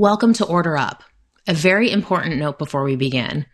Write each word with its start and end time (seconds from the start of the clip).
Welcome 0.00 0.32
to 0.34 0.46
Order 0.46 0.76
Up. 0.76 1.02
A 1.48 1.52
very 1.52 1.90
important 1.90 2.36
note 2.36 2.56
before 2.56 2.84
we 2.84 2.94
begin. 2.94 3.46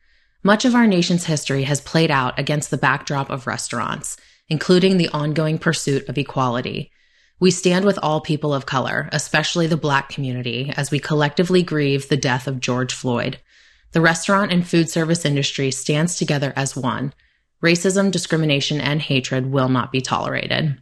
Much 0.43 0.67
of 0.67 0.75
our 0.75 0.87
nation's 0.87 1.25
history 1.25 1.63
has 1.63 1.81
played 1.81 2.11
out 2.11 2.39
against 2.39 2.71
the 2.71 2.77
backdrop 2.77 3.31
of 3.31 3.47
restaurants, 3.47 4.19
including 4.51 4.99
the 4.99 5.09
ongoing 5.09 5.57
pursuit 5.57 6.07
of 6.07 6.19
equality. 6.19 6.91
We 7.41 7.51
stand 7.51 7.87
with 7.87 7.99
all 8.03 8.21
people 8.21 8.53
of 8.53 8.67
color, 8.67 9.09
especially 9.11 9.69
the 9.69 9.79
Black 9.79 10.11
community, 10.11 10.71
as 10.77 10.91
we 10.91 10.99
collectively 10.99 11.63
grieve 11.63 12.11
the 12.11 12.17
death 12.19 12.47
of 12.47 12.61
George 12.61 12.93
Floyd. 12.93 13.41
The 13.93 14.03
restaurant 14.03 14.53
and 14.53 14.69
food 14.69 14.91
service 14.91 15.25
industry 15.25 15.71
stands 15.71 16.15
together 16.15 16.53
as 16.57 16.77
one. 16.77 17.15
Racism, 17.63 18.11
discrimination, 18.11 18.83
and 18.83 19.01
hatred 19.01 19.51
will 19.51 19.71
not 19.71 19.91
be 19.91 20.03
tolerated. 20.03 20.77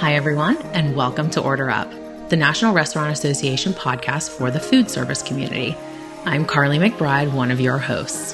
Hi, 0.00 0.14
everyone, 0.14 0.56
and 0.72 0.96
welcome 0.96 1.28
to 1.32 1.42
Order 1.42 1.68
Up 1.68 1.92
the 2.30 2.36
National 2.36 2.72
Restaurant 2.72 3.12
Association 3.12 3.74
podcast 3.74 4.30
for 4.30 4.50
the 4.50 4.58
food 4.58 4.88
service 4.88 5.22
community. 5.22 5.76
I'm 6.24 6.46
Carly 6.46 6.78
McBride, 6.78 7.30
one 7.34 7.50
of 7.50 7.60
your 7.60 7.76
hosts. 7.76 8.32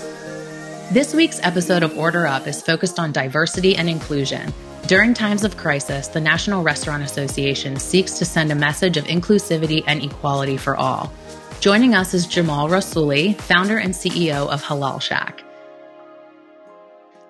This 0.92 1.12
week's 1.12 1.40
episode 1.42 1.82
of 1.82 1.98
Order 1.98 2.24
Up 2.24 2.46
is 2.46 2.62
focused 2.62 3.00
on 3.00 3.10
diversity 3.10 3.74
and 3.74 3.90
inclusion. 3.90 4.54
During 4.86 5.12
times 5.12 5.42
of 5.42 5.56
crisis, 5.56 6.06
the 6.06 6.20
National 6.20 6.62
Restaurant 6.62 7.02
Association 7.02 7.80
seeks 7.80 8.16
to 8.18 8.24
send 8.24 8.52
a 8.52 8.54
message 8.54 8.96
of 8.96 9.06
inclusivity 9.06 9.82
and 9.88 10.04
equality 10.04 10.56
for 10.56 10.76
all. 10.76 11.12
Joining 11.58 11.96
us 11.96 12.14
is 12.14 12.28
Jamal 12.28 12.68
Rasooli, 12.68 13.34
founder 13.40 13.78
and 13.78 13.92
CEO 13.92 14.48
of 14.48 14.62
Halal 14.62 15.02
Shack. 15.02 15.42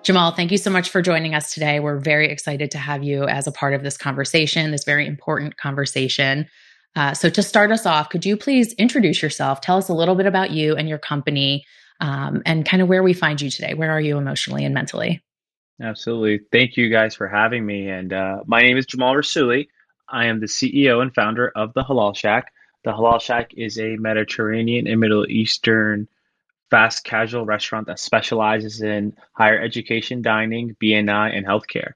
Jamal, 0.07 0.31
thank 0.31 0.53
you 0.53 0.57
so 0.57 0.69
much 0.69 0.87
for 0.89 1.01
joining 1.01 1.35
us 1.35 1.53
today. 1.53 1.81
We're 1.81 1.99
very 1.99 2.29
excited 2.29 2.71
to 2.71 2.77
have 2.77 3.03
you 3.03 3.25
as 3.25 3.45
a 3.45 3.51
part 3.51 3.73
of 3.73 3.83
this 3.83 3.97
conversation, 3.97 4.71
this 4.71 4.85
very 4.85 5.05
important 5.05 5.57
conversation. 5.57 6.47
Uh, 6.95 7.13
so, 7.13 7.29
to 7.29 7.43
start 7.43 7.73
us 7.73 7.85
off, 7.85 8.09
could 8.09 8.25
you 8.25 8.37
please 8.37 8.71
introduce 8.75 9.21
yourself? 9.21 9.59
Tell 9.59 9.75
us 9.75 9.89
a 9.89 9.93
little 9.93 10.15
bit 10.15 10.25
about 10.25 10.51
you 10.51 10.77
and 10.77 10.87
your 10.87 10.97
company 10.97 11.65
um, 11.99 12.41
and 12.45 12.65
kind 12.65 12.81
of 12.81 12.87
where 12.87 13.03
we 13.03 13.11
find 13.11 13.41
you 13.41 13.49
today. 13.49 13.73
Where 13.73 13.91
are 13.91 13.99
you 13.99 14.17
emotionally 14.17 14.63
and 14.63 14.73
mentally? 14.73 15.21
Absolutely. 15.81 16.39
Thank 16.53 16.77
you 16.77 16.89
guys 16.89 17.13
for 17.13 17.27
having 17.27 17.65
me. 17.65 17.89
And 17.89 18.13
uh, 18.13 18.43
my 18.45 18.61
name 18.61 18.77
is 18.77 18.85
Jamal 18.85 19.13
Rasooli. 19.13 19.67
I 20.07 20.27
am 20.27 20.39
the 20.39 20.45
CEO 20.45 21.01
and 21.01 21.13
founder 21.13 21.51
of 21.53 21.73
the 21.73 21.83
Halal 21.83 22.15
Shack. 22.15 22.53
The 22.85 22.91
Halal 22.91 23.19
Shack 23.19 23.55
is 23.57 23.77
a 23.77 23.97
Mediterranean 23.97 24.87
and 24.87 25.01
Middle 25.01 25.29
Eastern 25.29 26.07
fast 26.69 27.03
casual 27.03 27.45
restaurant 27.45 27.87
that 27.87 27.99
specializes 27.99 28.81
in 28.81 29.15
higher 29.33 29.59
education, 29.59 30.21
dining, 30.21 30.75
B&I, 30.79 31.29
and 31.29 31.45
healthcare. 31.45 31.91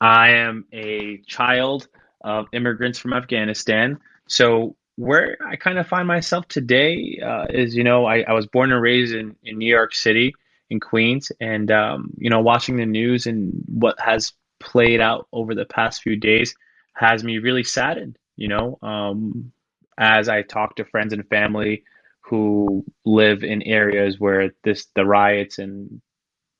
I 0.00 0.30
am 0.30 0.66
a 0.72 1.18
child 1.26 1.88
of 2.22 2.46
immigrants 2.52 2.98
from 2.98 3.12
Afghanistan. 3.12 3.98
So 4.28 4.76
where 4.96 5.36
I 5.46 5.56
kind 5.56 5.78
of 5.78 5.86
find 5.86 6.08
myself 6.08 6.48
today 6.48 7.20
uh, 7.24 7.46
is, 7.50 7.76
you 7.76 7.84
know, 7.84 8.06
I, 8.06 8.24
I, 8.26 8.32
was 8.32 8.46
born 8.46 8.72
and 8.72 8.80
raised 8.80 9.14
in, 9.14 9.36
in 9.44 9.58
New 9.58 9.68
York 9.68 9.94
City, 9.94 10.34
in 10.70 10.80
Queens, 10.80 11.30
and, 11.40 11.70
um, 11.70 12.10
you 12.16 12.30
know, 12.30 12.40
watching 12.40 12.76
the 12.76 12.86
news 12.86 13.26
and 13.26 13.52
what 13.66 13.98
has 14.00 14.32
played 14.58 15.00
out 15.00 15.28
over 15.32 15.54
the 15.54 15.66
past 15.66 16.02
few 16.02 16.16
days 16.16 16.54
has 16.94 17.22
me 17.22 17.38
really 17.38 17.62
saddened, 17.62 18.18
you 18.36 18.48
know, 18.48 18.78
um, 18.82 19.52
as 19.98 20.28
I 20.28 20.42
talk 20.42 20.76
to 20.76 20.84
friends 20.84 21.12
and 21.12 21.28
family 21.28 21.84
who 22.28 22.84
live 23.04 23.44
in 23.44 23.62
areas 23.62 24.18
where 24.18 24.50
this 24.64 24.86
the 24.94 25.04
riots 25.04 25.58
and 25.58 26.00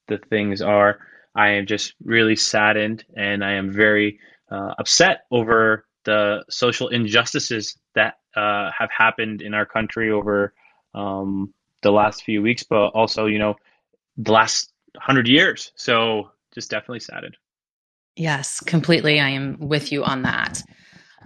the 0.08 0.18
things 0.18 0.62
are. 0.62 0.98
I 1.34 1.50
am 1.50 1.66
just 1.66 1.94
really 2.02 2.36
saddened 2.36 3.04
and 3.16 3.44
I 3.44 3.52
am 3.52 3.72
very 3.72 4.20
uh, 4.50 4.74
upset 4.78 5.24
over 5.30 5.86
the 6.04 6.44
social 6.48 6.88
injustices 6.88 7.76
that 7.94 8.14
uh, 8.36 8.70
have 8.76 8.90
happened 8.96 9.42
in 9.42 9.54
our 9.54 9.66
country 9.66 10.10
over 10.10 10.54
um, 10.94 11.52
the 11.82 11.90
last 11.90 12.22
few 12.22 12.42
weeks, 12.42 12.62
but 12.62 12.88
also, 12.88 13.26
you 13.26 13.38
know, 13.38 13.56
the 14.16 14.32
last 14.32 14.72
hundred 14.96 15.28
years. 15.28 15.72
So 15.74 16.30
just 16.54 16.70
definitely 16.70 17.00
saddened. 17.00 17.36
Yes, 18.14 18.60
completely. 18.60 19.20
I 19.20 19.30
am 19.30 19.58
with 19.58 19.92
you 19.92 20.04
on 20.04 20.22
that. 20.22 20.62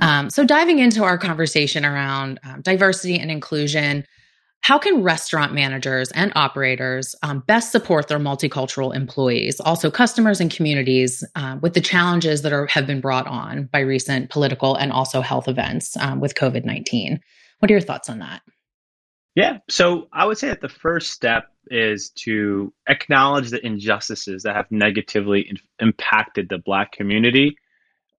Um, 0.01 0.31
so 0.31 0.45
diving 0.45 0.78
into 0.78 1.05
our 1.05 1.19
conversation 1.19 1.84
around 1.84 2.41
um, 2.43 2.62
diversity 2.62 3.19
and 3.19 3.31
inclusion, 3.31 4.05
how 4.62 4.78
can 4.78 5.03
restaurant 5.03 5.54
managers 5.54 6.10
and 6.12 6.32
operators 6.34 7.15
um, 7.22 7.41
best 7.41 7.72
support 7.72 8.09
their 8.09 8.19
multicultural 8.19 8.94
employees, 8.94 9.59
also 9.60 9.91
customers 9.91 10.41
and 10.41 10.50
communities, 10.50 11.25
uh, 11.34 11.59
with 11.62 11.75
the 11.75 11.81
challenges 11.81 12.43
that 12.43 12.53
are, 12.53 12.66
have 12.66 12.87
been 12.87 13.00
brought 13.00 13.26
on 13.26 13.65
by 13.72 13.81
recent 13.81 14.31
political 14.31 14.76
and 14.76 14.93
also 14.93 15.22
health 15.22 15.48
events 15.48 15.97
um, 15.97 16.21
with 16.21 16.34
COVID 16.34 16.65
19? 16.65 17.21
What 17.59 17.71
are 17.71 17.75
your 17.75 17.81
thoughts 17.81 18.10
on 18.10 18.19
that? 18.19 18.43
Yeah, 19.34 19.59
so 19.69 20.09
I 20.12 20.26
would 20.26 20.38
say 20.38 20.48
that 20.48 20.60
the 20.60 20.69
first 20.69 21.10
step 21.10 21.44
is 21.69 22.10
to 22.10 22.72
acknowledge 22.88 23.50
the 23.50 23.65
injustices 23.65 24.42
that 24.42 24.56
have 24.56 24.66
negatively 24.71 25.48
in- 25.48 25.56
impacted 25.78 26.48
the 26.48 26.59
Black 26.59 26.92
community. 26.92 27.56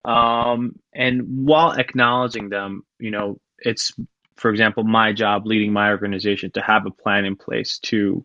Um, 0.04 0.76
and 0.94 1.46
while 1.46 1.72
acknowledging 1.72 2.48
them, 2.48 2.82
you 2.98 3.10
know, 3.10 3.38
it's 3.58 3.92
for 4.36 4.50
example, 4.50 4.84
my 4.84 5.12
job 5.12 5.46
leading 5.46 5.72
my 5.72 5.90
organization 5.90 6.50
to 6.52 6.60
have 6.60 6.86
a 6.86 6.90
plan 6.90 7.24
in 7.24 7.36
place 7.36 7.78
to 7.80 8.24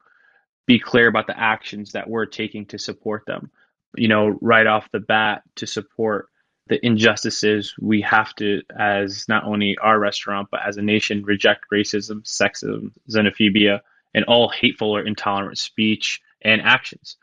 be 0.66 0.80
clear 0.80 1.08
about 1.08 1.28
the 1.28 1.40
actions 1.40 1.94
that 1.94 2.10
we're 2.10 2.26
taking 2.26 2.66
to 2.68 2.78
support 2.78 3.24
them. 3.26 3.52
You 3.96 4.08
know, 4.08 4.38
right 4.42 4.68
off 4.68 4.92
the 4.92 5.00
bat, 5.00 5.44
to 5.56 5.68
support 5.68 6.28
the 6.68 6.86
injustices, 6.86 7.74
we 7.80 8.02
have 8.02 8.36
to, 8.36 8.62
as 8.78 9.26
not 9.30 9.46
only 9.46 9.78
our 9.82 9.98
restaurant, 9.98 10.50
but 10.52 10.60
as 10.68 10.78
a 10.78 10.82
nation, 10.82 11.24
reject 11.24 11.66
racism, 11.74 12.24
sexism, 12.24 12.92
xenophobia, 13.10 13.80
and 14.14 14.26
all 14.26 14.50
hateful 14.50 14.96
or 14.96 15.06
intolerant 15.06 15.58
speech 15.58 16.22
and 16.42 16.62
actions. 16.62 17.18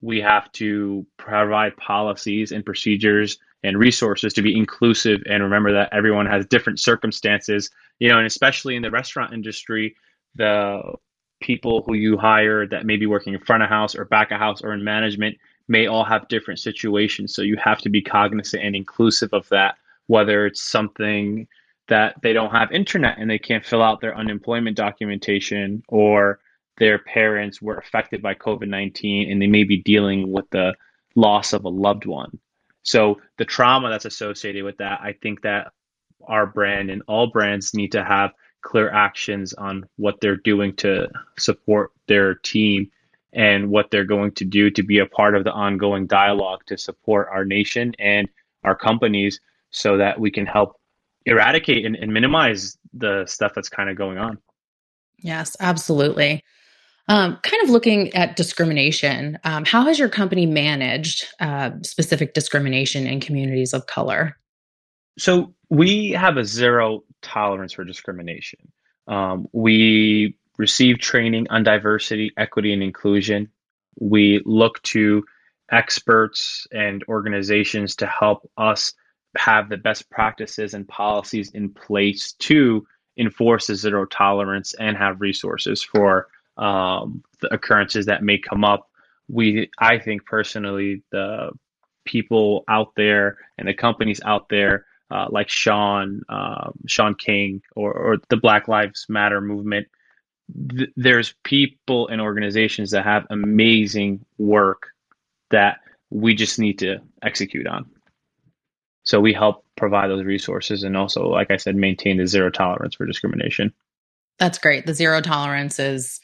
We 0.00 0.20
have 0.20 0.50
to 0.52 1.06
provide 1.16 1.76
policies 1.76 2.52
and 2.52 2.64
procedures 2.64 3.38
and 3.62 3.78
resources 3.78 4.32
to 4.34 4.42
be 4.42 4.56
inclusive 4.56 5.22
and 5.28 5.42
remember 5.42 5.72
that 5.72 5.92
everyone 5.92 6.26
has 6.26 6.46
different 6.46 6.80
circumstances. 6.80 7.70
You 7.98 8.08
know 8.08 8.18
and 8.18 8.26
especially 8.26 8.76
in 8.76 8.82
the 8.82 8.90
restaurant 8.90 9.32
industry 9.32 9.96
the 10.34 10.82
people 11.40 11.82
who 11.86 11.94
you 11.94 12.16
hire 12.16 12.66
that 12.66 12.86
may 12.86 12.96
be 12.96 13.06
working 13.06 13.34
in 13.34 13.40
front 13.40 13.62
of 13.62 13.68
house 13.68 13.94
or 13.94 14.04
back 14.04 14.30
of 14.30 14.38
house 14.38 14.62
or 14.62 14.72
in 14.72 14.84
management 14.84 15.36
may 15.68 15.86
all 15.86 16.04
have 16.04 16.28
different 16.28 16.60
situations. 16.60 17.34
So 17.34 17.42
you 17.42 17.56
have 17.62 17.78
to 17.80 17.90
be 17.90 18.00
cognizant 18.00 18.62
and 18.62 18.76
inclusive 18.76 19.30
of 19.32 19.48
that 19.50 19.76
whether 20.06 20.46
it's 20.46 20.62
something 20.62 21.48
that 21.88 22.14
they 22.22 22.32
don't 22.32 22.50
have 22.50 22.70
internet 22.72 23.18
and 23.18 23.30
they 23.30 23.38
can't 23.38 23.64
fill 23.64 23.82
out 23.82 24.00
their 24.00 24.16
unemployment 24.16 24.76
documentation 24.76 25.82
or 25.88 26.40
their 26.78 26.98
parents 26.98 27.62
were 27.62 27.76
affected 27.76 28.22
by 28.22 28.34
covid-19 28.34 29.30
and 29.30 29.40
they 29.40 29.46
may 29.46 29.64
be 29.64 29.82
dealing 29.82 30.30
with 30.30 30.48
the 30.50 30.74
loss 31.14 31.52
of 31.52 31.64
a 31.64 31.68
loved 31.68 32.06
one 32.06 32.38
so 32.86 33.20
the 33.36 33.44
trauma 33.44 33.90
that's 33.90 34.04
associated 34.04 34.64
with 34.64 34.78
that, 34.78 35.00
I 35.02 35.12
think 35.12 35.42
that 35.42 35.72
our 36.26 36.46
brand 36.46 36.90
and 36.90 37.02
all 37.06 37.26
brands 37.26 37.74
need 37.74 37.92
to 37.92 38.04
have 38.04 38.32
clear 38.62 38.90
actions 38.90 39.52
on 39.54 39.84
what 39.96 40.20
they're 40.20 40.36
doing 40.36 40.74
to 40.76 41.08
support 41.38 41.90
their 42.06 42.34
team 42.34 42.90
and 43.32 43.68
what 43.70 43.90
they're 43.90 44.04
going 44.04 44.32
to 44.32 44.44
do 44.44 44.70
to 44.70 44.82
be 44.82 44.98
a 44.98 45.06
part 45.06 45.36
of 45.36 45.44
the 45.44 45.52
ongoing 45.52 46.06
dialogue 46.06 46.60
to 46.66 46.78
support 46.78 47.28
our 47.30 47.44
nation 47.44 47.92
and 47.98 48.28
our 48.64 48.74
companies 48.74 49.40
so 49.70 49.96
that 49.98 50.18
we 50.18 50.30
can 50.30 50.46
help 50.46 50.80
eradicate 51.26 51.84
and, 51.84 51.96
and 51.96 52.12
minimize 52.12 52.78
the 52.94 53.24
stuff 53.26 53.52
that's 53.54 53.68
kind 53.68 53.90
of 53.90 53.96
going 53.96 54.16
on. 54.16 54.38
Yes, 55.18 55.56
absolutely. 55.60 56.44
Um, 57.08 57.38
kind 57.42 57.62
of 57.62 57.70
looking 57.70 58.14
at 58.14 58.34
discrimination, 58.34 59.38
um, 59.44 59.64
how 59.64 59.84
has 59.84 59.98
your 59.98 60.08
company 60.08 60.44
managed 60.44 61.26
uh, 61.38 61.70
specific 61.82 62.34
discrimination 62.34 63.06
in 63.06 63.20
communities 63.20 63.72
of 63.72 63.86
color? 63.86 64.36
So 65.18 65.54
we 65.70 66.10
have 66.10 66.36
a 66.36 66.44
zero 66.44 67.04
tolerance 67.22 67.72
for 67.72 67.84
discrimination. 67.84 68.72
Um, 69.06 69.46
we 69.52 70.36
receive 70.58 70.98
training 70.98 71.46
on 71.50 71.62
diversity, 71.62 72.32
equity, 72.36 72.72
and 72.72 72.82
inclusion. 72.82 73.50
We 74.00 74.42
look 74.44 74.82
to 74.84 75.24
experts 75.70 76.66
and 76.72 77.04
organizations 77.08 77.96
to 77.96 78.06
help 78.06 78.50
us 78.56 78.94
have 79.36 79.68
the 79.68 79.76
best 79.76 80.10
practices 80.10 80.74
and 80.74 80.88
policies 80.88 81.50
in 81.50 81.72
place 81.72 82.32
to 82.40 82.86
enforce 83.18 83.68
a 83.68 83.76
zero 83.76 84.06
tolerance 84.06 84.74
and 84.74 84.96
have 84.96 85.20
resources 85.20 85.82
for 85.82 86.28
um, 86.56 87.22
the 87.40 87.52
occurrences 87.52 88.06
that 88.06 88.22
may 88.22 88.38
come 88.38 88.64
up. 88.64 88.90
We, 89.28 89.70
I 89.78 89.98
think 89.98 90.24
personally, 90.24 91.02
the 91.10 91.50
people 92.04 92.64
out 92.68 92.92
there 92.96 93.38
and 93.58 93.68
the 93.68 93.74
companies 93.74 94.20
out 94.24 94.48
there, 94.48 94.86
uh, 95.10 95.26
like 95.30 95.48
Sean, 95.48 96.22
um, 96.28 96.72
Shaun 96.86 97.14
King, 97.14 97.62
or, 97.74 97.92
or 97.92 98.16
the 98.28 98.36
Black 98.36 98.68
Lives 98.68 99.06
Matter 99.08 99.40
movement, 99.40 99.88
th- 100.70 100.90
there's 100.96 101.34
people 101.44 102.08
and 102.08 102.20
organizations 102.20 102.92
that 102.92 103.04
have 103.04 103.26
amazing 103.30 104.24
work 104.38 104.88
that 105.50 105.78
we 106.10 106.34
just 106.34 106.58
need 106.58 106.78
to 106.78 106.98
execute 107.22 107.66
on. 107.66 107.86
So 109.02 109.20
we 109.20 109.32
help 109.32 109.64
provide 109.76 110.08
those 110.08 110.24
resources 110.24 110.82
and 110.82 110.96
also, 110.96 111.28
like 111.28 111.50
I 111.50 111.56
said, 111.56 111.76
maintain 111.76 112.16
the 112.16 112.26
zero 112.26 112.50
tolerance 112.50 112.94
for 112.96 113.06
discrimination. 113.06 113.72
That's 114.38 114.58
great. 114.58 114.86
The 114.86 114.94
zero 114.94 115.20
tolerance 115.20 115.78
is 115.78 116.20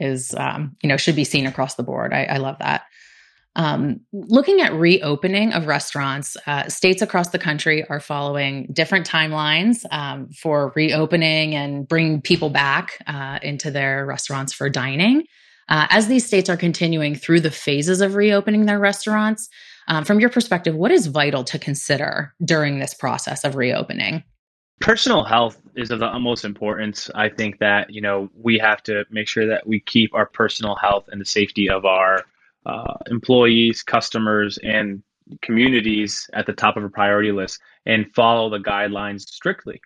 is 0.00 0.34
um, 0.36 0.76
you 0.82 0.88
know 0.88 0.96
should 0.96 1.16
be 1.16 1.24
seen 1.24 1.46
across 1.46 1.74
the 1.74 1.82
board. 1.82 2.12
I, 2.12 2.24
I 2.24 2.36
love 2.38 2.58
that. 2.60 2.82
Um, 3.56 4.00
looking 4.12 4.60
at 4.60 4.72
reopening 4.72 5.52
of 5.52 5.66
restaurants, 5.66 6.36
uh, 6.46 6.68
states 6.68 7.02
across 7.02 7.30
the 7.30 7.40
country 7.40 7.84
are 7.88 7.98
following 7.98 8.68
different 8.72 9.08
timelines 9.08 9.84
um, 9.90 10.28
for 10.30 10.72
reopening 10.76 11.56
and 11.56 11.86
bringing 11.88 12.22
people 12.22 12.50
back 12.50 13.02
uh, 13.08 13.40
into 13.42 13.72
their 13.72 14.06
restaurants 14.06 14.52
for 14.52 14.70
dining. 14.70 15.24
Uh, 15.68 15.88
as 15.90 16.06
these 16.06 16.24
states 16.24 16.48
are 16.48 16.56
continuing 16.56 17.16
through 17.16 17.40
the 17.40 17.50
phases 17.50 18.00
of 18.00 18.14
reopening 18.14 18.66
their 18.66 18.78
restaurants, 18.78 19.48
um, 19.88 20.04
from 20.04 20.20
your 20.20 20.30
perspective, 20.30 20.74
what 20.74 20.92
is 20.92 21.06
vital 21.06 21.42
to 21.44 21.58
consider 21.58 22.34
during 22.44 22.78
this 22.78 22.94
process 22.94 23.42
of 23.42 23.56
reopening? 23.56 24.22
Personal 24.80 25.24
health 25.24 25.60
is 25.78 25.90
of 25.90 26.00
the 26.00 26.06
utmost 26.06 26.44
importance. 26.44 27.10
I 27.14 27.28
think 27.28 27.58
that 27.60 27.90
you 27.90 28.00
know 28.00 28.28
we 28.34 28.58
have 28.58 28.82
to 28.84 29.04
make 29.10 29.28
sure 29.28 29.46
that 29.46 29.66
we 29.66 29.80
keep 29.80 30.14
our 30.14 30.26
personal 30.26 30.74
health 30.74 31.08
and 31.10 31.20
the 31.20 31.24
safety 31.24 31.70
of 31.70 31.84
our 31.84 32.24
uh, 32.66 32.94
employees, 33.06 33.82
customers, 33.82 34.58
and 34.62 35.02
communities 35.40 36.28
at 36.34 36.46
the 36.46 36.52
top 36.52 36.76
of 36.76 36.84
a 36.84 36.88
priority 36.88 37.32
list 37.32 37.60
and 37.86 38.12
follow 38.14 38.50
the 38.50 38.58
guidelines 38.58 39.22
strictly 39.22 39.80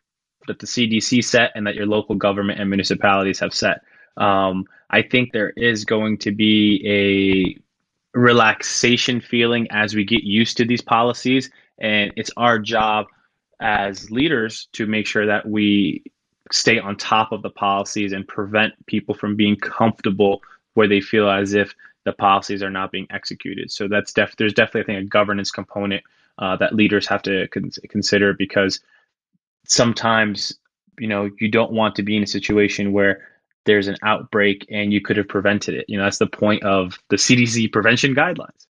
that 0.46 0.58
the 0.58 0.66
CDC 0.66 1.22
set 1.22 1.52
and 1.54 1.66
that 1.66 1.74
your 1.74 1.86
local 1.86 2.14
government 2.14 2.60
and 2.60 2.68
municipalities 2.68 3.38
have 3.38 3.54
set. 3.54 3.82
Um, 4.16 4.64
I 4.90 5.02
think 5.02 5.32
there 5.32 5.50
is 5.50 5.84
going 5.84 6.18
to 6.18 6.32
be 6.32 6.82
a 8.14 8.18
relaxation 8.18 9.20
feeling 9.20 9.68
as 9.70 9.94
we 9.94 10.04
get 10.04 10.22
used 10.22 10.56
to 10.56 10.64
these 10.64 10.82
policies, 10.82 11.50
and 11.78 12.12
it's 12.16 12.30
our 12.36 12.58
job 12.58 13.06
as 13.62 14.10
leaders 14.10 14.68
to 14.72 14.86
make 14.86 15.06
sure 15.06 15.26
that 15.26 15.48
we 15.48 16.02
stay 16.50 16.78
on 16.78 16.96
top 16.96 17.32
of 17.32 17.42
the 17.42 17.50
policies 17.50 18.12
and 18.12 18.26
prevent 18.26 18.74
people 18.86 19.14
from 19.14 19.36
being 19.36 19.56
comfortable 19.56 20.42
where 20.74 20.88
they 20.88 21.00
feel 21.00 21.30
as 21.30 21.54
if 21.54 21.74
the 22.04 22.12
policies 22.12 22.62
are 22.62 22.70
not 22.70 22.90
being 22.90 23.06
executed. 23.10 23.70
So 23.70 23.88
that's 23.88 24.12
def- 24.12 24.36
there's 24.36 24.54
definitely 24.54 24.94
I 24.94 24.98
think 24.98 25.06
a 25.06 25.08
governance 25.08 25.50
component 25.50 26.02
uh, 26.38 26.56
that 26.56 26.74
leaders 26.74 27.06
have 27.06 27.22
to 27.22 27.46
con- 27.48 27.70
consider 27.88 28.34
because 28.34 28.80
sometimes 29.66 30.58
you 30.98 31.08
know 31.08 31.30
you 31.38 31.48
don't 31.48 31.72
want 31.72 31.96
to 31.96 32.02
be 32.02 32.16
in 32.16 32.22
a 32.22 32.26
situation 32.26 32.92
where 32.92 33.28
there's 33.64 33.86
an 33.86 33.96
outbreak 34.02 34.66
and 34.70 34.92
you 34.92 35.00
could 35.00 35.16
have 35.16 35.28
prevented 35.28 35.74
it. 35.74 35.84
You 35.88 35.98
know 35.98 36.04
that's 36.04 36.18
the 36.18 36.26
point 36.26 36.64
of 36.64 36.98
the 37.08 37.16
CDC 37.16 37.70
prevention 37.72 38.14
guidelines. 38.14 38.66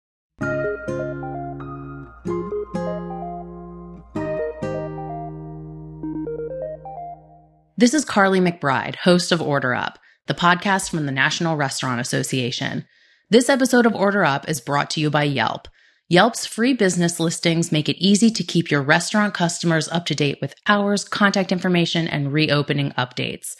This 7.79 7.93
is 7.93 8.05
Carly 8.05 8.39
McBride, 8.39 8.95
host 8.95 9.31
of 9.31 9.39
Order 9.39 9.75
Up, 9.75 9.99
the 10.25 10.33
podcast 10.33 10.89
from 10.89 11.05
the 11.05 11.11
National 11.11 11.55
Restaurant 11.55 12.01
Association. 12.01 12.87
This 13.29 13.49
episode 13.49 13.85
of 13.85 13.93
Order 13.93 14.25
Up 14.25 14.49
is 14.49 14.59
brought 14.59 14.89
to 14.89 14.99
you 14.99 15.11
by 15.11 15.25
Yelp. 15.25 15.67
Yelp's 16.09 16.47
free 16.47 16.73
business 16.73 17.19
listings 17.19 17.71
make 17.71 17.87
it 17.87 18.03
easy 18.03 18.31
to 18.31 18.43
keep 18.43 18.71
your 18.71 18.81
restaurant 18.81 19.35
customers 19.35 19.87
up 19.89 20.07
to 20.07 20.15
date 20.15 20.39
with 20.41 20.55
hours, 20.65 21.03
contact 21.03 21.51
information, 21.51 22.07
and 22.07 22.33
reopening 22.33 22.93
updates. 22.93 23.55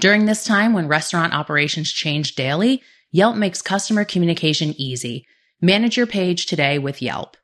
During 0.00 0.26
this 0.26 0.44
time 0.44 0.74
when 0.74 0.86
restaurant 0.86 1.32
operations 1.32 1.90
change 1.90 2.34
daily, 2.34 2.82
Yelp 3.10 3.36
makes 3.36 3.62
customer 3.62 4.04
communication 4.04 4.74
easy. 4.76 5.24
Manage 5.62 5.96
your 5.96 6.06
page 6.06 6.44
today 6.44 6.78
with 6.78 7.00
Yelp. 7.00 7.38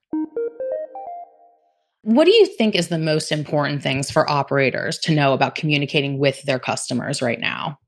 What 2.08 2.24
do 2.24 2.32
you 2.32 2.46
think 2.46 2.74
is 2.74 2.88
the 2.88 2.96
most 2.96 3.30
important 3.30 3.82
things 3.82 4.10
for 4.10 4.30
operators 4.30 4.98
to 5.00 5.14
know 5.14 5.34
about 5.34 5.54
communicating 5.54 6.18
with 6.18 6.42
their 6.44 6.58
customers 6.58 7.20
right 7.20 7.38
now? 7.38 7.78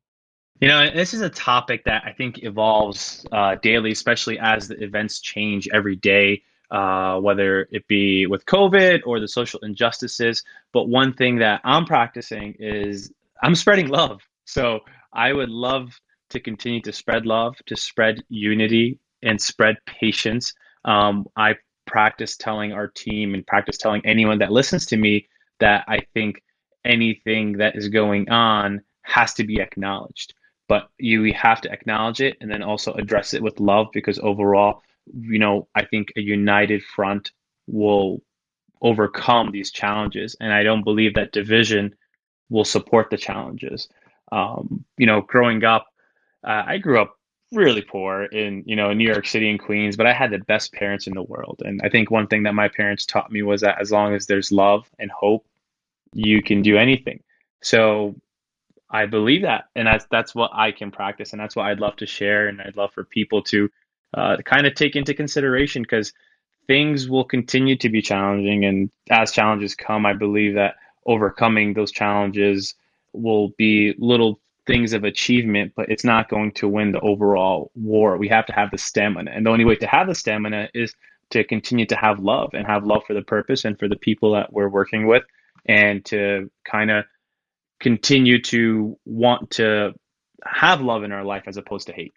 You 0.61 0.69
know, 0.69 0.91
this 0.91 1.15
is 1.15 1.23
a 1.23 1.31
topic 1.31 1.85
that 1.85 2.03
I 2.05 2.13
think 2.13 2.43
evolves 2.43 3.25
uh, 3.33 3.55
daily, 3.63 3.93
especially 3.93 4.39
as 4.39 4.69
the 4.69 4.75
events 4.85 5.21
change 5.21 5.71
every 5.73 5.97
day, 5.97 6.43
uh, 6.71 7.19
whether 7.19 7.67
it 7.71 7.89
be 7.89 8.27
with 8.27 8.45
COVID 8.45 9.01
or 9.07 9.21
the 9.21 9.27
social 9.27 9.59
injustices. 9.61 10.45
But 10.75 10.91
one 10.91 11.15
thing 11.15 11.39
that 11.39 11.63
I'm 11.65 11.87
practicing 11.87 12.57
is 12.59 13.11
I'm 13.43 13.55
spreading 13.55 13.89
love. 13.89 14.21
So 14.45 14.81
I 15.15 15.33
would 15.33 15.49
love 15.49 15.99
to 16.29 16.41
continue 16.41 16.83
to 16.83 16.93
spread 16.93 17.25
love, 17.25 17.57
to 17.65 17.75
spread 17.75 18.23
unity, 18.29 18.99
and 19.23 19.41
spread 19.41 19.77
patience. 19.87 20.53
Um, 20.85 21.27
I 21.39 21.55
practice 21.91 22.37
telling 22.37 22.73
our 22.73 22.89
team 22.89 23.35
and 23.35 23.47
practice 23.47 23.77
telling 23.77 24.03
anyone 24.05 24.39
that 24.39 24.53
listens 24.53 24.87
to 24.87 24.97
me 24.97 25.29
that 25.59 25.85
I 25.89 26.01
think 26.15 26.43
anything 26.85 27.59
that 27.59 27.77
is 27.77 27.89
going 27.89 28.31
on 28.31 28.81
has 29.03 29.35
to 29.35 29.45
be 29.45 29.61
acknowledged 29.61 30.35
but 30.71 30.89
you 30.99 31.33
have 31.35 31.61
to 31.61 31.73
acknowledge 31.73 32.21
it 32.21 32.37
and 32.41 32.49
then 32.49 32.63
also 32.63 32.93
address 32.93 33.35
it 33.35 33.43
with 33.43 33.59
love 33.59 33.89
because 33.93 34.21
overall, 34.21 34.85
you 35.21 35.41
know, 35.41 35.67
I 35.75 35.85
think 35.85 36.13
a 36.17 36.21
united 36.21 36.85
front 36.85 37.33
will 37.67 38.23
overcome 38.81 39.51
these 39.51 39.73
challenges. 39.73 40.37
And 40.41 40.53
I 40.53 40.63
don't 40.63 40.85
believe 40.85 41.15
that 41.15 41.33
division 41.33 41.97
will 42.51 42.65
support 42.65 43.11
the 43.11 43.17
challenges. 43.17 43.89
Um, 44.31 44.85
you 44.97 45.07
know, 45.07 45.23
growing 45.23 45.65
up, 45.65 45.89
uh, 46.47 46.63
I 46.65 46.79
grew 46.79 47.03
up 47.03 47.19
really 47.53 47.83
poor 47.83 48.25
in 48.25 48.63
you 48.67 48.77
know 48.77 48.93
New 48.93 49.07
York 49.07 49.27
City 49.27 49.51
and 49.51 49.61
Queens, 49.61 49.97
but 49.97 50.07
I 50.07 50.13
had 50.13 50.31
the 50.31 50.39
best 50.39 50.73
parents 50.73 51.07
in 51.07 51.15
the 51.15 51.23
world. 51.23 51.63
And 51.65 51.81
I 51.83 51.89
think 51.89 52.11
one 52.11 52.27
thing 52.27 52.45
that 52.45 52.55
my 52.55 52.69
parents 52.69 53.07
taught 53.07 53.33
me 53.33 53.43
was 53.43 53.63
that 53.63 53.81
as 53.81 53.91
long 53.91 54.15
as 54.15 54.27
there's 54.27 54.53
love 54.53 54.89
and 54.99 55.11
hope, 55.11 55.47
you 56.13 56.43
can 56.43 56.63
do 56.63 56.77
anything. 56.77 57.23
So 57.63 58.17
I 58.91 59.07
believe 59.07 59.43
that, 59.43 59.65
and 59.77 59.87
that's 59.87 60.07
that's 60.11 60.35
what 60.35 60.51
I 60.55 60.73
can 60.73 60.91
practice, 60.91 61.33
and 61.33 61.41
that's 61.41 61.57
what 61.57 61.67
I'd 61.67 61.81
love 61.81 61.97
to 61.97 62.07
share, 62.07 62.49
and 62.49 62.61
I'd 62.61 62.77
love 62.77 62.93
for 62.93 63.05
people 63.05 63.43
to 63.45 63.71
uh, 64.15 64.37
kind 64.45 64.67
of 64.67 64.75
take 64.75 64.97
into 64.97 65.15
consideration 65.15 65.83
because 65.83 66.13
things 66.67 67.09
will 67.09 67.25
continue 67.25 67.77
to 67.79 67.89
be 67.89 68.03
challenging, 68.03 68.65
and 68.65 68.91
as 69.11 69.33
challenges 69.33 69.75
come, 69.75 70.07
I 70.07 70.13
believe 70.13 70.55
that 70.55 70.77
overcoming 71.07 71.75
those 71.75 71.93
challenges 71.93 72.75
will 73.13 73.49
be 73.57 73.95
little 73.99 74.41
things 74.67 74.93
of 74.93 75.05
achievement, 75.05 75.73
but 75.77 75.89
it's 75.89 76.05
not 76.05 76.29
going 76.29 76.53
to 76.53 76.69
win 76.69 76.93
the 76.93 77.01
overall 77.01 77.71
war. 77.75 78.17
We 78.17 78.29
have 78.29 78.47
to 78.47 78.53
have 78.53 78.71
the 78.71 78.79
stamina, 78.79 79.31
and 79.33 79.47
the 79.47 79.51
only 79.51 79.65
way 79.65 79.77
to 79.77 79.87
have 79.87 80.07
the 80.07 80.15
stamina 80.15 80.69
is 80.75 80.95
to 81.31 81.45
continue 81.45 81.87
to 81.87 81.97
have 81.97 82.19
love 82.19 82.51
and 82.55 82.67
have 82.67 82.85
love 82.85 83.03
for 83.07 83.15
the 83.15 83.23
purpose 83.23 83.65
and 83.65 83.79
for 83.79 83.89
the 83.89 83.97
people 83.97 84.33
that 84.33 84.53
we're 84.53 84.69
working 84.69 85.07
with, 85.07 85.23
and 85.67 86.05
to 86.07 86.51
kind 86.71 86.91
of 86.91 87.05
continue 87.81 88.41
to 88.43 88.99
want 89.05 89.51
to 89.53 89.93
have 90.45 90.81
love 90.81 91.03
in 91.03 91.13
our 91.13 91.25
life 91.25 91.45
as 91.47 91.57
opposed 91.57 91.87
to 91.87 91.93
hate. 91.93 92.15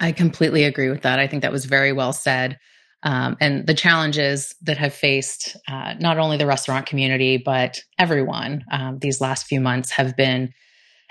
I 0.00 0.12
completely 0.12 0.64
agree 0.64 0.90
with 0.90 1.02
that. 1.02 1.18
I 1.18 1.26
think 1.26 1.42
that 1.42 1.52
was 1.52 1.64
very 1.64 1.92
well 1.92 2.12
said. 2.12 2.58
Um, 3.04 3.36
and 3.40 3.66
the 3.66 3.74
challenges 3.74 4.54
that 4.62 4.78
have 4.78 4.94
faced 4.94 5.56
uh, 5.68 5.94
not 5.98 6.18
only 6.18 6.36
the 6.36 6.46
restaurant 6.46 6.86
community 6.86 7.36
but 7.36 7.80
everyone 7.98 8.64
um, 8.70 9.00
these 9.00 9.20
last 9.20 9.46
few 9.46 9.60
months 9.60 9.90
have 9.90 10.16
been 10.16 10.52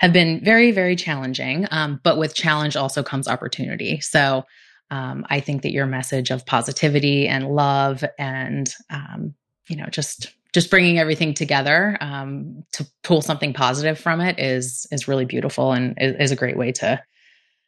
have 0.02 0.12
been 0.12 0.44
very 0.44 0.70
very 0.72 0.96
challenging. 0.96 1.66
Um, 1.70 2.00
but 2.02 2.18
with 2.18 2.34
challenge 2.34 2.76
also 2.76 3.02
comes 3.02 3.28
opportunity. 3.28 4.00
So 4.00 4.44
um, 4.90 5.24
I 5.30 5.40
think 5.40 5.62
that 5.62 5.72
your 5.72 5.86
message 5.86 6.30
of 6.30 6.44
positivity 6.44 7.26
and 7.26 7.48
love 7.48 8.04
and 8.18 8.72
um, 8.90 9.34
you 9.68 9.76
know 9.76 9.86
just 9.86 10.32
just 10.52 10.68
bringing 10.68 10.98
everything 10.98 11.32
together 11.32 11.96
um, 12.02 12.64
to 12.72 12.86
pull 13.02 13.22
something 13.22 13.54
positive 13.54 13.98
from 13.98 14.20
it 14.20 14.38
is 14.38 14.86
is 14.92 15.08
really 15.08 15.24
beautiful 15.24 15.72
and 15.72 15.96
is, 15.98 16.16
is 16.18 16.30
a 16.32 16.36
great 16.36 16.58
way 16.58 16.72
to 16.72 17.02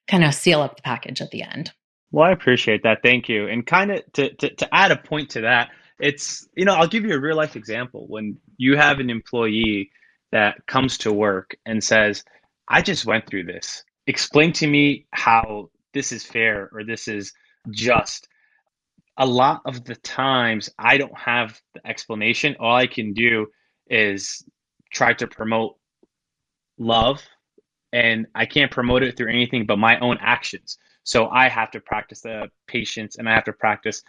kind 0.06 0.24
of 0.24 0.34
seal 0.34 0.60
up 0.60 0.76
the 0.76 0.82
package 0.82 1.22
at 1.22 1.30
the 1.30 1.42
end. 1.42 1.72
Well, 2.10 2.28
I 2.28 2.32
appreciate 2.32 2.82
that. 2.84 3.02
Thank 3.02 3.28
you. 3.28 3.48
And 3.48 3.66
kind 3.66 3.90
of 3.90 4.12
to, 4.12 4.32
to, 4.34 4.54
to 4.54 4.74
add 4.74 4.92
a 4.92 4.96
point 4.96 5.30
to 5.30 5.40
that, 5.42 5.70
it's, 5.98 6.46
you 6.56 6.64
know, 6.64 6.74
I'll 6.74 6.86
give 6.86 7.04
you 7.04 7.14
a 7.14 7.20
real 7.20 7.36
life 7.36 7.56
example. 7.56 8.06
When 8.08 8.38
you 8.56 8.76
have 8.76 9.00
an 9.00 9.10
employee 9.10 9.90
that 10.34 10.66
comes 10.66 10.98
to 10.98 11.12
work 11.12 11.56
and 11.64 11.82
says, 11.82 12.24
I 12.66 12.82
just 12.82 13.06
went 13.06 13.24
through 13.24 13.44
this, 13.44 13.84
explain 14.08 14.52
to 14.54 14.66
me 14.66 15.06
how 15.12 15.70
this 15.92 16.10
is 16.10 16.24
fair 16.24 16.68
or 16.72 16.82
this 16.82 17.06
is 17.06 17.32
just 17.70 18.26
a 19.16 19.24
lot 19.24 19.62
of 19.64 19.84
the 19.84 19.94
times 19.94 20.68
I 20.76 20.98
don't 20.98 21.16
have 21.16 21.60
the 21.74 21.86
explanation. 21.86 22.56
All 22.58 22.74
I 22.74 22.88
can 22.88 23.12
do 23.12 23.46
is 23.88 24.44
try 24.92 25.12
to 25.12 25.28
promote 25.28 25.76
love, 26.78 27.22
and 27.92 28.26
I 28.34 28.46
can't 28.46 28.72
promote 28.72 29.04
it 29.04 29.16
through 29.16 29.30
anything 29.30 29.66
but 29.66 29.78
my 29.78 30.00
own 30.00 30.18
actions. 30.20 30.78
So 31.04 31.28
I 31.28 31.48
have 31.48 31.70
to 31.70 31.80
practice 31.80 32.22
the 32.22 32.50
patience 32.66 33.18
and 33.18 33.28
I 33.28 33.34
have 33.34 33.44
to 33.44 33.52
practice 33.52 34.02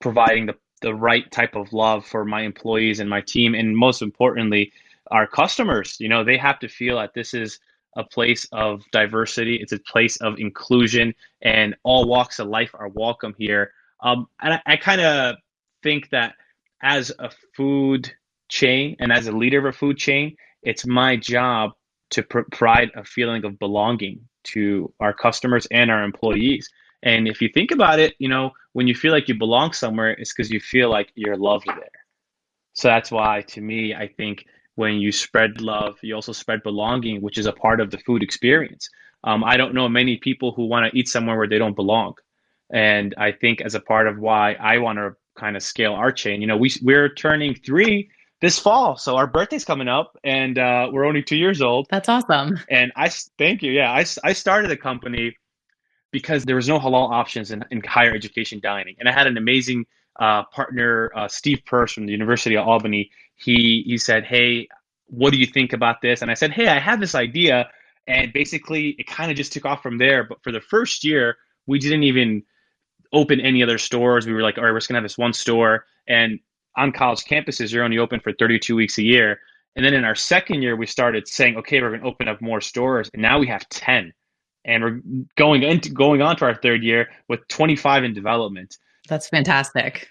providing 0.00 0.46
the, 0.46 0.54
the 0.80 0.94
right 0.94 1.30
type 1.30 1.56
of 1.56 1.74
love 1.74 2.06
for 2.06 2.24
my 2.24 2.40
employees 2.40 3.00
and 3.00 3.10
my 3.10 3.20
team. 3.20 3.54
And 3.54 3.76
most 3.76 4.00
importantly, 4.00 4.72
our 5.12 5.26
customers. 5.26 5.96
You 6.00 6.08
know, 6.08 6.24
they 6.24 6.38
have 6.38 6.58
to 6.60 6.68
feel 6.68 6.96
that 6.96 7.14
this 7.14 7.34
is 7.34 7.60
a 7.96 8.04
place 8.04 8.46
of 8.52 8.82
diversity, 8.90 9.56
it's 9.56 9.72
a 9.72 9.78
place 9.78 10.16
of 10.16 10.38
inclusion, 10.38 11.14
and 11.42 11.76
all 11.84 12.08
walks 12.08 12.38
of 12.38 12.48
life 12.48 12.70
are 12.74 12.88
welcome 12.88 13.34
here 13.38 13.72
um, 14.02 14.26
and 14.40 14.54
I, 14.54 14.62
I 14.66 14.76
kind 14.76 15.00
of 15.00 15.36
think 15.82 16.10
that 16.10 16.34
as 16.82 17.12
a 17.18 17.30
food 17.56 18.12
chain 18.48 18.96
and 18.98 19.12
as 19.12 19.28
a 19.28 19.32
leader 19.32 19.58
of 19.60 19.74
a 19.74 19.78
food 19.78 19.96
chain, 19.96 20.36
it's 20.62 20.86
my 20.86 21.16
job 21.16 21.72
to 22.10 22.22
pr- 22.22 22.40
provide 22.50 22.90
a 22.96 23.04
feeling 23.04 23.44
of 23.44 23.58
belonging 23.58 24.20
to 24.44 24.92
our 25.00 25.14
customers 25.14 25.66
and 25.70 25.90
our 25.90 26.02
employees. 26.02 26.68
And 27.04 27.28
if 27.28 27.40
you 27.40 27.48
think 27.48 27.70
about 27.70 28.00
it, 28.00 28.14
you 28.18 28.28
know, 28.28 28.50
when 28.72 28.86
you 28.86 28.94
feel 28.94 29.12
like 29.12 29.28
you 29.28 29.36
belong 29.38 29.72
somewhere, 29.72 30.10
it's 30.10 30.32
because 30.32 30.50
you 30.50 30.60
feel 30.60 30.90
like 30.90 31.10
you're 31.14 31.36
loved 31.36 31.66
there. 31.66 31.90
So 32.74 32.88
that's 32.88 33.10
why, 33.10 33.42
to 33.48 33.60
me, 33.60 33.94
I 33.94 34.08
think 34.08 34.44
when 34.82 34.96
you 34.96 35.12
spread 35.12 35.60
love, 35.60 35.92
you 36.02 36.12
also 36.12 36.32
spread 36.32 36.60
belonging, 36.64 37.16
which 37.22 37.38
is 37.38 37.46
a 37.46 37.52
part 37.52 37.78
of 37.80 37.92
the 37.92 37.98
food 37.98 38.20
experience. 38.20 38.90
Um, 39.22 39.44
I 39.44 39.56
don't 39.56 39.74
know 39.74 39.88
many 39.88 40.16
people 40.16 40.50
who 40.50 40.64
want 40.66 40.82
to 40.84 40.98
eat 40.98 41.08
somewhere 41.08 41.36
where 41.36 41.50
they 41.52 41.60
don't 41.64 41.76
belong. 41.76 42.14
And 42.70 43.14
I 43.16 43.30
think 43.30 43.60
as 43.60 43.76
a 43.76 43.80
part 43.92 44.08
of 44.08 44.18
why 44.18 44.54
I 44.54 44.78
want 44.78 44.98
to 44.98 45.14
kind 45.36 45.54
of 45.56 45.62
scale 45.62 45.94
our 45.94 46.10
chain, 46.10 46.40
you 46.40 46.48
know, 46.48 46.56
we, 46.56 46.68
we're 46.82 47.08
turning 47.14 47.54
three 47.54 48.10
this 48.40 48.58
fall. 48.58 48.96
So 48.96 49.14
our 49.14 49.28
birthday's 49.28 49.64
coming 49.64 49.86
up 49.86 50.18
and 50.24 50.58
uh, 50.58 50.88
we're 50.92 51.06
only 51.06 51.22
two 51.22 51.36
years 51.36 51.62
old. 51.62 51.86
That's 51.88 52.08
awesome. 52.08 52.58
And 52.68 52.90
I 52.96 53.08
thank 53.38 53.62
you. 53.62 53.70
Yeah, 53.70 53.92
I, 53.92 54.04
I 54.24 54.32
started 54.32 54.68
the 54.68 54.76
company 54.76 55.36
because 56.10 56.44
there 56.44 56.56
was 56.56 56.68
no 56.68 56.80
halal 56.80 57.08
options 57.22 57.52
in, 57.52 57.64
in 57.70 57.82
higher 57.84 58.12
education 58.12 58.58
dining. 58.60 58.96
And 58.98 59.08
I 59.08 59.12
had 59.12 59.28
an 59.28 59.36
amazing 59.36 59.86
uh, 60.18 60.42
partner, 60.58 61.12
uh, 61.14 61.28
Steve 61.28 61.60
Purse 61.66 61.92
from 61.92 62.06
the 62.06 62.12
University 62.12 62.56
of 62.56 62.66
Albany. 62.66 63.10
He, 63.42 63.82
he 63.86 63.98
said, 63.98 64.24
Hey, 64.24 64.68
what 65.06 65.32
do 65.32 65.38
you 65.38 65.46
think 65.46 65.72
about 65.72 66.00
this? 66.00 66.22
And 66.22 66.30
I 66.30 66.34
said, 66.34 66.52
Hey, 66.52 66.68
I 66.68 66.78
have 66.78 67.00
this 67.00 67.14
idea. 67.14 67.68
And 68.06 68.32
basically, 68.32 68.90
it 68.98 69.06
kind 69.06 69.30
of 69.30 69.36
just 69.36 69.52
took 69.52 69.64
off 69.64 69.82
from 69.82 69.98
there. 69.98 70.24
But 70.24 70.42
for 70.42 70.52
the 70.52 70.60
first 70.60 71.04
year, 71.04 71.36
we 71.66 71.78
didn't 71.78 72.02
even 72.02 72.42
open 73.12 73.40
any 73.40 73.62
other 73.62 73.78
stores. 73.78 74.26
We 74.26 74.32
were 74.32 74.42
like, 74.42 74.58
all 74.58 74.64
right, 74.64 74.72
we're 74.72 74.78
just 74.78 74.88
gonna 74.88 74.98
have 74.98 75.04
this 75.04 75.18
one 75.18 75.32
store. 75.32 75.84
And 76.08 76.40
on 76.76 76.92
college 76.92 77.24
campuses, 77.24 77.72
you're 77.72 77.84
only 77.84 77.98
open 77.98 78.20
for 78.20 78.32
32 78.32 78.74
weeks 78.74 78.98
a 78.98 79.02
year. 79.02 79.38
And 79.76 79.84
then 79.84 79.94
in 79.94 80.04
our 80.04 80.14
second 80.14 80.62
year, 80.62 80.76
we 80.76 80.86
started 80.86 81.26
saying, 81.26 81.56
okay, 81.56 81.80
we're 81.80 81.90
going 81.90 82.02
to 82.02 82.06
open 82.06 82.28
up 82.28 82.40
more 82.40 82.60
stores. 82.60 83.10
And 83.12 83.22
now 83.22 83.38
we 83.38 83.46
have 83.46 83.68
10. 83.70 84.12
And 84.64 84.82
we're 84.82 85.00
going 85.36 85.62
into 85.62 85.90
going 85.90 86.22
on 86.22 86.36
to 86.36 86.44
our 86.44 86.54
third 86.54 86.82
year 86.82 87.08
with 87.28 87.46
25 87.48 88.04
in 88.04 88.14
development. 88.14 88.76
That's 89.08 89.28
fantastic. 89.28 90.08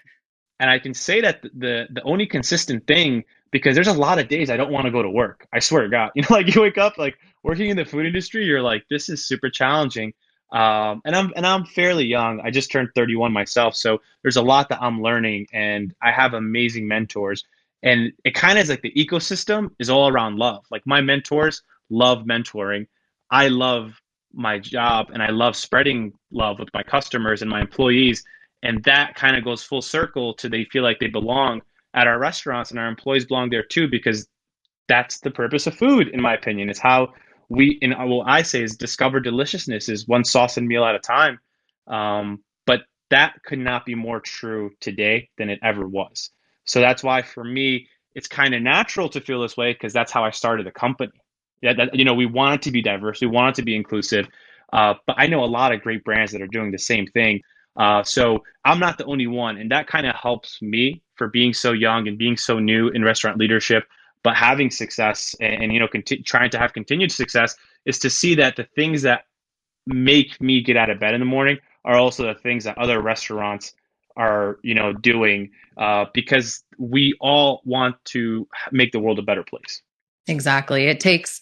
And 0.62 0.70
I 0.70 0.78
can 0.78 0.94
say 0.94 1.20
that 1.20 1.42
the 1.42 1.88
the 1.90 2.02
only 2.04 2.24
consistent 2.24 2.86
thing 2.86 3.24
because 3.50 3.74
there's 3.74 3.88
a 3.88 3.92
lot 3.92 4.20
of 4.20 4.28
days 4.28 4.48
I 4.48 4.56
don't 4.56 4.70
want 4.70 4.86
to 4.86 4.92
go 4.92 5.02
to 5.02 5.10
work. 5.10 5.44
I 5.52 5.58
swear 5.58 5.82
to 5.82 5.88
God, 5.88 6.12
you 6.14 6.22
know, 6.22 6.28
like 6.30 6.54
you 6.54 6.62
wake 6.62 6.78
up 6.78 6.98
like 6.98 7.18
working 7.42 7.68
in 7.68 7.76
the 7.76 7.84
food 7.84 8.06
industry, 8.06 8.44
you're 8.44 8.62
like, 8.62 8.84
this 8.88 9.08
is 9.08 9.26
super 9.26 9.50
challenging. 9.50 10.14
Um, 10.52 11.02
and 11.04 11.16
I'm 11.16 11.32
and 11.34 11.44
I'm 11.44 11.64
fairly 11.64 12.04
young. 12.04 12.40
I 12.44 12.50
just 12.50 12.70
turned 12.70 12.90
31 12.94 13.32
myself, 13.32 13.74
so 13.74 13.98
there's 14.22 14.36
a 14.36 14.42
lot 14.42 14.68
that 14.68 14.80
I'm 14.80 15.02
learning, 15.02 15.48
and 15.52 15.92
I 16.00 16.12
have 16.12 16.32
amazing 16.34 16.86
mentors. 16.86 17.42
And 17.82 18.12
it 18.24 18.34
kind 18.34 18.56
of 18.56 18.62
is 18.62 18.70
like 18.70 18.82
the 18.82 18.92
ecosystem 18.92 19.70
is 19.80 19.90
all 19.90 20.08
around 20.08 20.36
love. 20.36 20.64
Like 20.70 20.82
my 20.86 21.00
mentors 21.00 21.62
love 21.90 22.20
mentoring. 22.20 22.86
I 23.32 23.48
love 23.48 24.00
my 24.32 24.60
job, 24.60 25.10
and 25.12 25.22
I 25.22 25.30
love 25.30 25.56
spreading 25.56 26.12
love 26.30 26.60
with 26.60 26.68
my 26.72 26.84
customers 26.84 27.42
and 27.42 27.50
my 27.50 27.62
employees. 27.62 28.22
And 28.62 28.82
that 28.84 29.14
kind 29.14 29.36
of 29.36 29.44
goes 29.44 29.62
full 29.62 29.82
circle 29.82 30.34
to 30.34 30.48
they 30.48 30.64
feel 30.64 30.82
like 30.82 30.98
they 31.00 31.08
belong 31.08 31.62
at 31.94 32.06
our 32.06 32.18
restaurants, 32.18 32.70
and 32.70 32.80
our 32.80 32.88
employees 32.88 33.26
belong 33.26 33.50
there 33.50 33.62
too 33.62 33.88
because 33.88 34.26
that's 34.88 35.20
the 35.20 35.30
purpose 35.30 35.66
of 35.66 35.74
food, 35.74 36.08
in 36.08 36.20
my 36.20 36.34
opinion. 36.34 36.70
It's 36.70 36.78
how 36.78 37.12
we 37.48 37.78
in 37.82 37.92
what 37.92 38.28
I 38.28 38.42
say 38.42 38.62
is 38.62 38.76
discover 38.76 39.20
deliciousness 39.20 39.88
is 39.88 40.08
one 40.08 40.24
sauce 40.24 40.56
and 40.56 40.66
meal 40.66 40.84
at 40.84 40.94
a 40.94 40.98
time. 40.98 41.38
Um, 41.86 42.42
but 42.66 42.82
that 43.10 43.42
could 43.44 43.58
not 43.58 43.84
be 43.84 43.94
more 43.94 44.20
true 44.20 44.70
today 44.80 45.28
than 45.36 45.50
it 45.50 45.58
ever 45.62 45.86
was. 45.86 46.30
So 46.64 46.80
that's 46.80 47.02
why 47.02 47.22
for 47.22 47.44
me, 47.44 47.88
it's 48.14 48.28
kind 48.28 48.54
of 48.54 48.62
natural 48.62 49.08
to 49.10 49.20
feel 49.20 49.42
this 49.42 49.56
way 49.56 49.72
because 49.72 49.92
that's 49.92 50.12
how 50.12 50.24
I 50.24 50.30
started 50.30 50.66
the 50.66 50.70
company. 50.70 51.12
Yeah, 51.60 51.74
that, 51.74 51.94
you 51.94 52.04
know, 52.04 52.14
we 52.14 52.26
want 52.26 52.54
it 52.54 52.62
to 52.62 52.70
be 52.70 52.82
diverse, 52.82 53.20
we 53.20 53.26
want 53.26 53.50
it 53.50 53.60
to 53.60 53.64
be 53.64 53.76
inclusive. 53.76 54.28
Uh, 54.72 54.94
but 55.06 55.16
I 55.18 55.26
know 55.26 55.44
a 55.44 55.46
lot 55.46 55.72
of 55.72 55.82
great 55.82 56.02
brands 56.04 56.32
that 56.32 56.40
are 56.40 56.46
doing 56.46 56.70
the 56.70 56.78
same 56.78 57.06
thing. 57.06 57.42
Uh, 57.76 58.02
so 58.02 58.42
I'm 58.64 58.78
not 58.78 58.98
the 58.98 59.04
only 59.04 59.26
one, 59.26 59.56
and 59.56 59.70
that 59.70 59.86
kind 59.86 60.06
of 60.06 60.14
helps 60.14 60.60
me 60.60 61.02
for 61.16 61.28
being 61.28 61.54
so 61.54 61.72
young 61.72 62.06
and 62.06 62.18
being 62.18 62.36
so 62.36 62.58
new 62.58 62.88
in 62.88 63.02
restaurant 63.02 63.38
leadership. 63.38 63.84
But 64.22 64.36
having 64.36 64.70
success 64.70 65.34
and, 65.40 65.64
and 65.64 65.72
you 65.72 65.80
know 65.80 65.88
conti- 65.88 66.22
trying 66.22 66.50
to 66.50 66.58
have 66.58 66.72
continued 66.72 67.10
success 67.10 67.56
is 67.86 67.98
to 68.00 68.10
see 68.10 68.34
that 68.36 68.56
the 68.56 68.64
things 68.76 69.02
that 69.02 69.24
make 69.86 70.40
me 70.40 70.62
get 70.62 70.76
out 70.76 70.90
of 70.90 71.00
bed 71.00 71.14
in 71.14 71.20
the 71.20 71.26
morning 71.26 71.58
are 71.84 71.96
also 71.96 72.26
the 72.26 72.38
things 72.38 72.64
that 72.64 72.78
other 72.78 73.00
restaurants 73.00 73.74
are 74.16 74.58
you 74.62 74.74
know 74.74 74.92
doing 74.92 75.50
uh, 75.78 76.04
because 76.12 76.62
we 76.78 77.16
all 77.20 77.62
want 77.64 77.96
to 78.04 78.46
make 78.70 78.92
the 78.92 79.00
world 79.00 79.18
a 79.18 79.22
better 79.22 79.42
place. 79.42 79.82
Exactly. 80.28 80.86
It 80.86 81.00
takes 81.00 81.40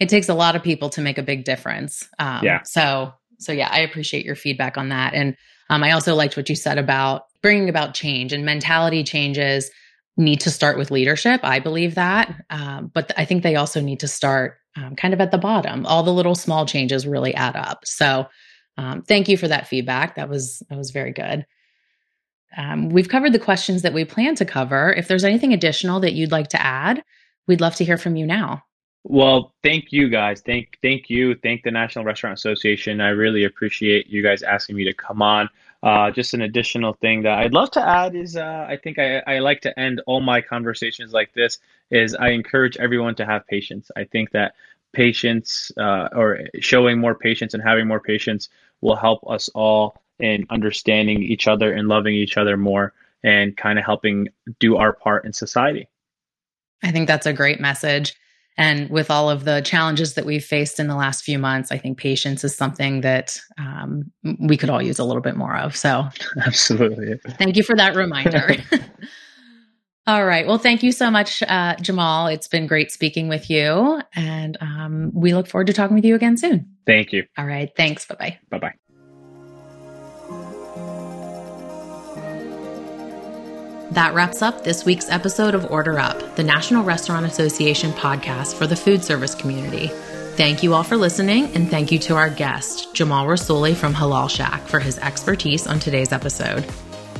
it 0.00 0.08
takes 0.08 0.28
a 0.28 0.34
lot 0.34 0.56
of 0.56 0.62
people 0.62 0.88
to 0.90 1.00
make 1.00 1.18
a 1.18 1.22
big 1.22 1.44
difference. 1.44 2.08
Um, 2.18 2.42
yeah. 2.42 2.62
so 2.64 3.12
so 3.38 3.52
yeah 3.52 3.68
i 3.70 3.80
appreciate 3.80 4.24
your 4.24 4.34
feedback 4.34 4.78
on 4.78 4.88
that. 4.88 5.12
And 5.12 5.36
um, 5.70 5.82
i 5.82 5.90
also 5.90 6.14
liked 6.14 6.36
what 6.36 6.48
you 6.48 6.56
said 6.56 6.78
about 6.78 7.24
bringing 7.42 7.68
about 7.68 7.94
change 7.94 8.32
and 8.32 8.44
mentality 8.44 9.04
changes 9.04 9.70
need 10.16 10.40
to 10.40 10.50
start 10.50 10.78
with 10.78 10.90
leadership. 10.90 11.40
I 11.42 11.58
believe 11.58 11.94
that. 11.96 12.42
Um, 12.50 12.90
but 12.92 13.12
I 13.16 13.24
think 13.24 13.42
they 13.42 13.56
also 13.56 13.80
need 13.80 14.00
to 14.00 14.08
start 14.08 14.58
um, 14.76 14.96
kind 14.96 15.14
of 15.14 15.20
at 15.20 15.30
the 15.30 15.38
bottom. 15.38 15.86
All 15.86 16.02
the 16.02 16.12
little 16.12 16.34
small 16.34 16.66
changes 16.66 17.06
really 17.06 17.34
add 17.34 17.56
up. 17.56 17.86
So 17.86 18.26
um, 18.78 19.02
thank 19.02 19.28
you 19.28 19.36
for 19.36 19.48
that 19.48 19.68
feedback. 19.68 20.16
That 20.16 20.28
was 20.28 20.62
that 20.68 20.78
was 20.78 20.90
very 20.90 21.12
good. 21.12 21.46
Um, 22.56 22.88
we've 22.88 23.08
covered 23.08 23.32
the 23.32 23.38
questions 23.38 23.82
that 23.82 23.92
we 23.92 24.04
plan 24.04 24.34
to 24.36 24.44
cover. 24.44 24.92
If 24.92 25.08
there's 25.08 25.24
anything 25.24 25.52
additional 25.52 26.00
that 26.00 26.14
you'd 26.14 26.32
like 26.32 26.48
to 26.48 26.62
add, 26.62 27.02
we'd 27.46 27.60
love 27.60 27.74
to 27.76 27.84
hear 27.84 27.98
from 27.98 28.16
you 28.16 28.26
now. 28.26 28.62
Well, 29.08 29.54
thank 29.62 29.92
you 29.92 30.08
guys. 30.08 30.40
Thank 30.40 30.78
thank 30.82 31.08
you. 31.08 31.36
Thank 31.36 31.62
the 31.62 31.70
National 31.70 32.04
Restaurant 32.04 32.36
Association. 32.36 33.00
I 33.00 33.10
really 33.10 33.44
appreciate 33.44 34.08
you 34.08 34.20
guys 34.20 34.42
asking 34.42 34.74
me 34.74 34.84
to 34.84 34.92
come 34.92 35.22
on. 35.22 35.48
Uh, 35.80 36.10
just 36.10 36.34
an 36.34 36.42
additional 36.42 36.94
thing 36.94 37.22
that 37.22 37.38
I'd 37.38 37.52
love 37.52 37.70
to 37.72 37.88
add 37.88 38.16
is 38.16 38.36
uh, 38.36 38.66
I 38.68 38.76
think 38.76 38.98
I, 38.98 39.18
I 39.18 39.38
like 39.38 39.60
to 39.60 39.78
end 39.78 40.02
all 40.08 40.20
my 40.20 40.40
conversations 40.40 41.12
like 41.12 41.32
this 41.34 41.60
is 41.92 42.16
I 42.16 42.30
encourage 42.30 42.78
everyone 42.78 43.14
to 43.16 43.26
have 43.26 43.46
patience. 43.46 43.92
I 43.94 44.04
think 44.04 44.32
that 44.32 44.54
patience 44.92 45.70
uh, 45.76 46.08
or 46.12 46.40
showing 46.58 46.98
more 46.98 47.14
patience 47.14 47.54
and 47.54 47.62
having 47.62 47.86
more 47.86 48.00
patience 48.00 48.48
will 48.80 48.96
help 48.96 49.20
us 49.30 49.48
all 49.54 50.02
in 50.18 50.46
understanding 50.50 51.22
each 51.22 51.46
other 51.46 51.72
and 51.72 51.86
loving 51.86 52.14
each 52.14 52.36
other 52.36 52.56
more 52.56 52.92
and 53.22 53.56
kind 53.56 53.78
of 53.78 53.84
helping 53.84 54.26
do 54.58 54.78
our 54.78 54.92
part 54.92 55.24
in 55.24 55.32
society. 55.32 55.86
I 56.82 56.90
think 56.90 57.06
that's 57.06 57.26
a 57.26 57.32
great 57.32 57.60
message. 57.60 58.16
And 58.58 58.88
with 58.88 59.10
all 59.10 59.28
of 59.28 59.44
the 59.44 59.60
challenges 59.60 60.14
that 60.14 60.24
we've 60.24 60.44
faced 60.44 60.80
in 60.80 60.88
the 60.88 60.96
last 60.96 61.24
few 61.24 61.38
months, 61.38 61.70
I 61.70 61.78
think 61.78 61.98
patience 61.98 62.42
is 62.42 62.56
something 62.56 63.02
that 63.02 63.38
um, 63.58 64.10
we 64.40 64.56
could 64.56 64.70
all 64.70 64.80
use 64.80 64.98
a 64.98 65.04
little 65.04 65.20
bit 65.22 65.36
more 65.36 65.56
of. 65.56 65.76
So, 65.76 66.08
absolutely. 66.46 67.18
Thank 67.38 67.56
you 67.56 67.62
for 67.62 67.76
that 67.76 67.94
reminder. 67.94 68.56
all 70.06 70.24
right. 70.24 70.46
Well, 70.46 70.58
thank 70.58 70.82
you 70.82 70.92
so 70.92 71.10
much, 71.10 71.42
uh, 71.42 71.76
Jamal. 71.76 72.28
It's 72.28 72.48
been 72.48 72.66
great 72.66 72.90
speaking 72.90 73.28
with 73.28 73.50
you. 73.50 74.00
And 74.14 74.56
um, 74.60 75.10
we 75.14 75.34
look 75.34 75.48
forward 75.48 75.66
to 75.66 75.74
talking 75.74 75.94
with 75.94 76.04
you 76.04 76.14
again 76.14 76.38
soon. 76.38 76.76
Thank 76.86 77.12
you. 77.12 77.24
All 77.36 77.46
right. 77.46 77.70
Thanks. 77.76 78.06
Bye 78.06 78.16
bye. 78.18 78.38
Bye 78.50 78.58
bye. 78.58 78.74
That 83.92 84.14
wraps 84.14 84.42
up 84.42 84.64
this 84.64 84.84
week's 84.84 85.08
episode 85.08 85.54
of 85.54 85.70
Order 85.70 85.98
Up, 85.98 86.34
the 86.34 86.42
National 86.42 86.82
Restaurant 86.82 87.24
Association 87.24 87.92
podcast 87.92 88.54
for 88.54 88.66
the 88.66 88.74
food 88.74 89.04
service 89.04 89.34
community. 89.34 89.88
Thank 90.36 90.62
you 90.62 90.74
all 90.74 90.82
for 90.82 90.96
listening, 90.96 91.46
and 91.54 91.70
thank 91.70 91.92
you 91.92 91.98
to 92.00 92.16
our 92.16 92.28
guest, 92.28 92.92
Jamal 92.94 93.26
Rasooli 93.26 93.76
from 93.76 93.94
Halal 93.94 94.28
Shack, 94.28 94.66
for 94.66 94.80
his 94.80 94.98
expertise 94.98 95.66
on 95.66 95.78
today's 95.78 96.12
episode. 96.12 96.66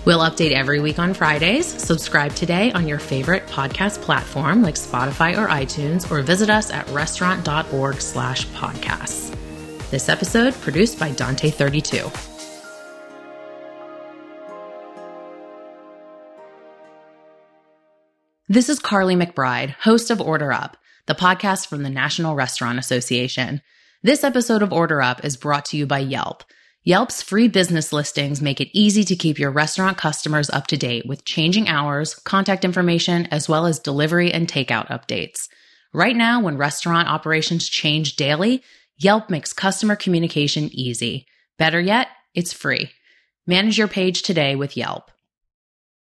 We'll 0.05 0.21
update 0.21 0.53
every 0.53 0.81
week 0.81 0.99
on 0.99 1.15
Fridays. 1.15 1.67
Subscribe 1.67 2.35
today 2.35 2.73
on 2.73 2.87
your 2.87 2.99
favorite 2.99 3.47
podcast 3.47 4.03
platform 4.03 4.63
like 4.63 4.75
Spotify 4.75 5.39
or 5.39 5.49
iTunes, 5.49 6.11
or 6.11 6.21
visit 6.21 6.51
us 6.51 6.71
at 6.71 6.89
restaurant.org 6.91 8.01
slash 8.01 8.47
podcasts. 8.49 9.35
This 9.91 10.09
episode 10.09 10.53
produced 10.55 10.99
by 10.99 11.13
Dante32. 11.13 12.36
This 18.49 18.69
is 18.69 18.79
Carly 18.79 19.17
McBride, 19.17 19.71
host 19.71 20.09
of 20.09 20.21
Order 20.21 20.53
Up, 20.53 20.77
the 21.07 21.17
podcast 21.17 21.67
from 21.67 21.83
the 21.83 21.91
National 21.91 22.37
Restaurant 22.37 22.79
Association. 22.79 23.61
This 24.05 24.23
episode 24.23 24.63
of 24.63 24.73
Order 24.73 25.03
Up 25.03 25.25
is 25.25 25.37
brought 25.37 25.65
to 25.65 25.77
you 25.77 25.85
by 25.85 25.99
Yelp. 25.99 26.45
Yelp's 26.85 27.23
free 27.23 27.49
business 27.49 27.93
listings 27.93 28.41
make 28.41 28.61
it 28.61 28.71
easy 28.73 29.03
to 29.03 29.17
keep 29.17 29.41
your 29.41 29.51
restaurant 29.51 29.99
customers 29.99 30.49
up 30.49 30.69
to 30.69 30.77
date 30.77 31.09
with 31.09 31.25
changing 31.25 31.69
hours, 31.69 32.15
contact 32.15 32.65
information, 32.65 33.27
as 33.33 33.49
well 33.49 33.67
as 33.67 33.81
delivery 33.81 34.33
and 34.33 34.47
takeout 34.47 34.87
updates. 34.91 35.49
Right 35.93 36.15
now, 36.15 36.41
when 36.41 36.57
restaurant 36.57 37.09
operations 37.09 37.69
change 37.69 38.15
daily, 38.15 38.63
Yelp 38.97 39.29
makes 39.29 39.53
customer 39.53 39.97
communication 39.97 40.71
easy. 40.73 41.27
Better 41.59 41.81
yet, 41.81 42.07
it's 42.33 42.53
free. 42.53 42.93
Manage 43.45 43.77
your 43.77 43.89
page 43.89 44.23
today 44.23 44.55
with 44.55 44.77
Yelp. 44.77 45.11